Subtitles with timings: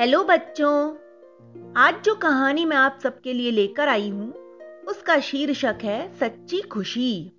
[0.00, 0.72] Hello बच्चों।
[1.76, 4.28] आज जो कहानी मैं आप सबके लिए लेकर आई हूँ,
[4.88, 7.32] उसका शीर्षक है सच्ची खुशी।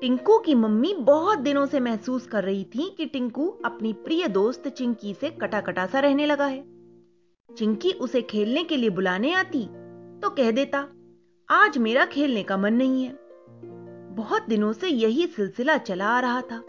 [0.00, 4.68] टिंकू की मम्मी बहुत दिनों से महसूस कर रही थी कि टिंकू अपनी प्रिय दोस्त
[4.68, 6.62] चिंकी से कटा कटा सा रहने लगा है।
[7.50, 9.64] चिंकी उसे खेलने के लिए बुलाने आती
[10.22, 10.86] तो कह देता,
[11.48, 13.18] आज मेरा खेलने का मन नहीं है।
[14.16, 16.64] बहुत दिनों से यही सिलसिला चला आ रहा था।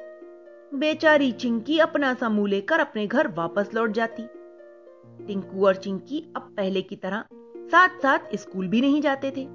[0.76, 4.30] बेचारी चिंकी अपना सा मुँह लेकर अपने घर वापस लौट जाती।
[5.28, 7.24] टिंकू और चिंकी अब पहले की तरह
[7.58, 9.48] साथ साथ स्कूल भी नहीं जाते थे।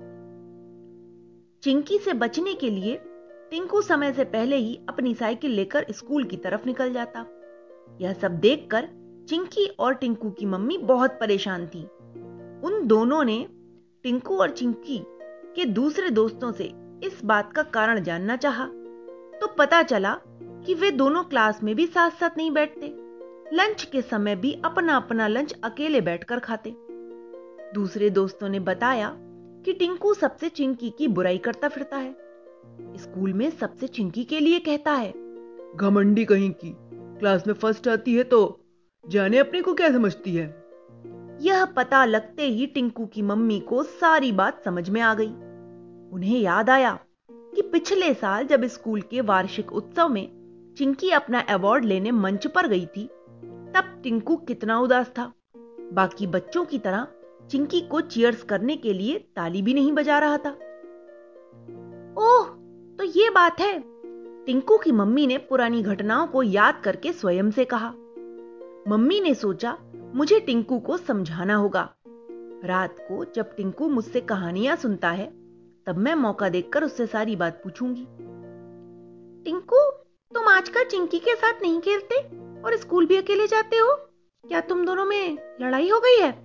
[1.62, 3.00] चिंकी से बचने के लिए
[3.50, 7.26] टिंकू समय से पहले ही अपनी साइकिल लेकर स्कूल की तरफ़ निकल जाता।
[8.00, 8.88] यह सब देखकर
[9.28, 11.82] चिंकी और टिंकू की मम्मी बहुत परेशान थी।
[12.64, 13.48] उन दोनों ने
[14.02, 15.02] टिंकू और चिंकी
[15.56, 18.66] के दूसरे दोस्तों से इस बात का कारण जानना चाहा।
[19.40, 23.05] तो पता चला कि वे दोनों क्लास में भी साथ साथ नहीं बैठते।
[23.52, 26.70] लंच के समय भी अपना अपना लंच अकेले बैठकर खाते।
[27.74, 29.12] दूसरे दोस्तों ने बताया
[29.64, 32.12] कि टिंकू सबसे चिंकी की बुराई करता फिरता है।
[32.96, 35.12] स्कूल में सबसे चिंकी के लिए कहता है,
[35.76, 36.76] घमंडी कहीं की,
[37.18, 38.60] क्लास में फ़र्स्ट आती है तो
[39.04, 40.46] जाने अपने को क्या समझती है?
[41.40, 45.30] यह पता लगते ही टिंकू की मम्मी को सारी बात समझ में आ गई।
[46.12, 46.98] उन्हें याद आया
[47.30, 52.68] कि पिछले साल जब स्कूल के वार्षिक उत्सव में चिंकी अपना अवार्ड लेने मंच पर
[52.68, 53.08] गई थी
[53.76, 55.32] तब टिंकू कितना उदास था।
[55.92, 57.06] बाकी बच्चों की तरह
[57.50, 60.50] चिंकी को चीयर्स करने के लिए ताली भी नहीं बजा रहा था।
[62.22, 62.46] ओह
[62.96, 63.84] तो ये बात है।
[64.44, 67.88] टिंकू की मम्मी ने पुरानी घटनाओं को याद करके स्वयं से कहा।
[68.88, 69.78] मम्मी ने सोचा,
[70.14, 71.94] मुझे टिंकू को समझाना होगा।
[72.64, 75.26] रात को जब टिंकू मुझसे कहानियाँ सुनता है,
[75.86, 78.06] तब मैं मौका देखकर उससे सारी बात पूछूँगी।
[79.44, 79.90] टिंकू,
[80.34, 82.45] तुम आजकल चिंकी के साथ नहीं खेलते?
[82.66, 83.94] और स्कूल भी अकेले जाते हो?
[84.48, 86.42] क्या तुम दोनों में लड़ाई हो गई है?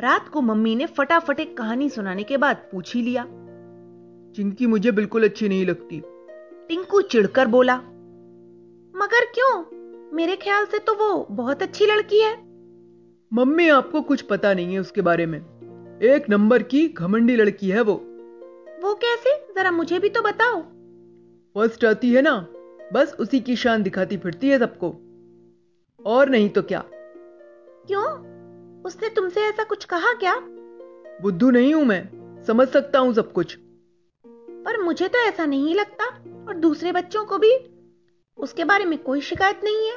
[0.00, 3.22] रात को मम्मी ने फटाफट एक कहानी सुनाने के बाद पूछ ही लिया।
[4.36, 6.02] चिंकी मुझे बिल्कुल अच्छी नहीं लगती।
[6.68, 7.76] टिंकू चिढ़कर बोला
[8.96, 9.64] मगर क्यों?
[10.12, 12.36] मेरे ख्याल से तो वो बहुत अच्छी लड़की है।
[13.32, 15.38] मम्मी आपको कुछ पता नहीं है उसके बारे में।
[16.02, 17.94] एक नंबर की घमंडी लड़की है वो।
[18.82, 19.54] वो कैसे?
[19.56, 20.62] जरा मुझे भी तो बताओ।
[21.54, 22.46] फ़र्स्ट आती है ना
[22.92, 24.94] बस उसी की शान दिखाती फिरती है सबको।
[26.06, 26.84] और नहीं तो क्या?
[27.86, 28.32] क्यों?
[28.82, 30.36] उसने तुमसे ऐसा कुछ कहा क्या?
[31.22, 32.08] बुद्धू नहीं हूँ मैं
[32.46, 33.58] समझ सकता हूँ सब कुछ।
[34.64, 36.04] पर मुझे तो ऐसा नहीं लगता
[36.48, 37.78] और दूसरे बच्चों को भी।
[38.38, 39.96] उसके बारे में कोई शिकायत नहीं है।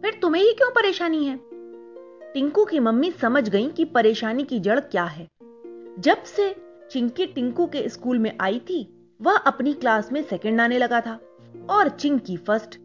[0.00, 1.40] फिर तुम्हें ही क्यों परेशानी है?
[2.34, 5.28] टिंकू की मम्मी समझ गई कि परेशानी की जड़ क्या है।
[5.98, 6.56] जब से
[6.90, 11.20] चिंकी टिंकू के स्कूल में आई थी वह अपनी क्लास में सेकंड आने लगा था
[11.70, 12.80] और चिंकी फ़र्स्ट।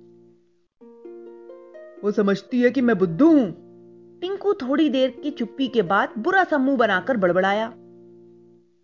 [2.05, 6.43] वो समझती है कि मैं बुद्धू हूँ। टिंकू थोड़ी देर की चुप्पी के बाद बुरा
[6.43, 7.65] सा मुँह बनाकर बड़बड़ाया।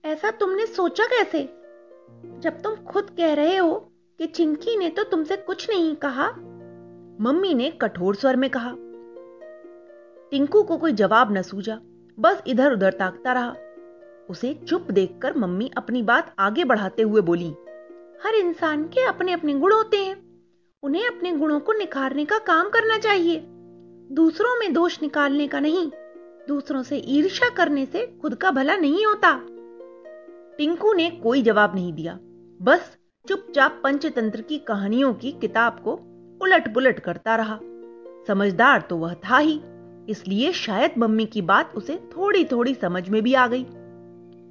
[0.03, 1.41] ऐसा तुमने सोचा कैसे?
[2.39, 3.73] जब तुम खुद कह रहे हो
[4.19, 6.27] कि चिंकी ने तो तुमसे कुछ नहीं कहा,
[7.21, 8.73] मम्मी ने कठोर स्वर में कहा।
[10.31, 11.79] टिंकू को कोई जवाब न सूझा,
[12.17, 13.55] बस इधर उधर ताकता रहा।
[14.29, 17.53] उसे चुप देखकर मम्मी अपनी बात आगे बढ़ाते हुए बोली,
[18.25, 20.30] हर इंसान के अपने अपने गुण होते हैं।
[20.83, 23.41] उन्हें अपने गुणों को निखारने का काम करना चाहिए।
[24.11, 25.91] दूसरों में दोष निकालने का नहीं,
[26.47, 29.33] दूसरों से ईर्ष्या करने से खुद का भला नहीं होता।
[30.57, 32.17] टिंकू ने कोई जवाब नहीं दिया।
[32.61, 32.97] बस
[33.27, 35.93] चुपचाप पंचतंत्र की कहानियों की किताब को
[36.41, 37.59] उलट पुलट करता रहा।
[38.27, 39.61] समझदार तो वह था ही,
[40.09, 43.65] इसलिए शायद मम्मी की बात उसे थोड़ी थोड़ी समझ में भी आ गई।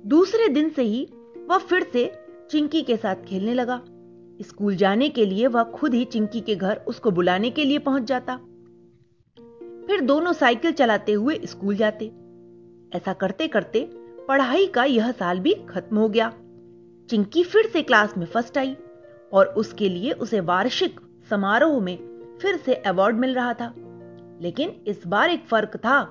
[0.07, 1.09] दूसरे दिन से ही
[1.51, 2.13] वह फिर से
[2.51, 3.83] चिंकी के साथ खेलने लगा।
[4.43, 8.03] स्कूल जाने के लिए वह खुद ही चिंकी के घर उसको बुलाने के लिए पहुँच
[8.03, 8.37] जाता।
[9.87, 12.13] फिर दोनों साइकिल चलाते हुए स्कूल जाते।
[12.95, 13.89] ऐसा करते करते
[14.29, 16.33] पढ़ाई का यह साल भी खत्म हो गया।
[17.09, 18.77] चिंकी फिर से क्लास में फ़र्स्ट आई
[19.33, 21.97] और उसके लिए उसे वार्षिक समारोह में
[22.43, 23.75] फिर से अवार्ड मिल रहा था।
[24.43, 26.11] लेकिन इस बार एक फ़र्क था।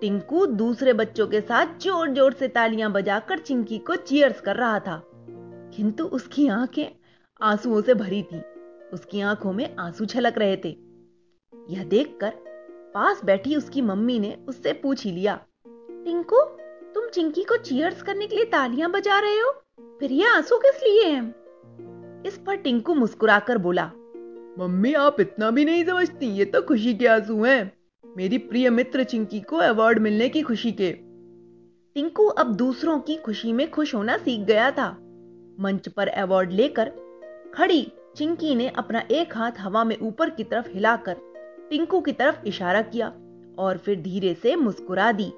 [0.00, 4.78] टिंकू दूसरे बच्चों के साथ ज़ोर ज़ोर से तालियाँ बजाकर चिंकी को चीयर्स कर रहा
[4.78, 5.02] था।
[5.76, 6.86] किंतु उसकी आँखें
[7.40, 8.40] आंसुओं से भरी थी।
[8.92, 10.68] उसकी आँखों में आँसू छलक रहे थे।
[11.70, 12.32] यह देखकर
[12.94, 15.34] पास बैठी उसकी मम्मी ने उससे पूछ ही लिया,
[15.66, 16.40] टिंकू,
[16.94, 19.52] तुम चिंकी को चीयर्स करने के लिए तालियाँ बजा रहे हो?
[20.00, 22.22] फिर ये आँसू किस लिए हैं?
[22.26, 23.90] इस पर टिंकू मुस्कुराकर बोला,
[24.58, 27.72] मम्मी, आप इतना भी नहीं समझती, ये तो खुशी के आँसू हैं।
[28.04, 30.92] मेरी प्रिय मित्र चिंकी को अवार्ड मिलने की खुशी के।
[31.96, 34.90] टिंकू अब दूसरों की खुशी में खुश होना सीख गया था।
[35.60, 36.92] मंच पर अवार्ड लेकर
[37.56, 41.16] खड़ी चिंकी ने अपना एक हाथ हवा में ऊपर की तरफ़ हिलाकर
[41.70, 43.08] टिंकू की तरफ़ इशारा किया
[43.58, 45.30] और फिर धीरे से मुस्कुरा दी।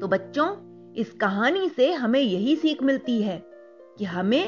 [0.00, 0.48] तो बच्चों,
[0.94, 3.42] इस कहानी से हमें यही सीख मिलती है
[3.98, 4.44] कि हमें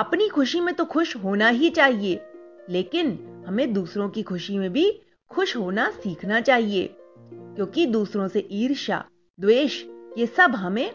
[0.00, 2.20] अपनी खुशी में तो खुश होना ही चाहिए,
[2.68, 6.96] लेकिन हमें दूसरों की खुशी में भी खुश होना सीखना चाहिए,
[7.32, 9.04] क्योंकि दूसरों से ईर्ष्या,
[9.40, 9.84] द्वेष,
[10.18, 10.90] ये सब हमें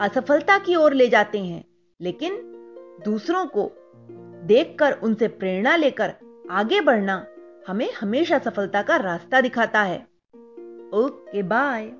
[0.00, 1.64] असफलता की ओर ले जाते हैं।
[2.00, 2.52] लेकिन
[3.04, 3.72] दूसरों को
[4.46, 6.12] देखकर उनसे प्रेरणा लेकर
[6.50, 7.26] आगे बढ़ना
[7.68, 9.98] हमें हमेशा सफलता का रास्ता दिखाता है।
[10.94, 11.92] Okay, bye.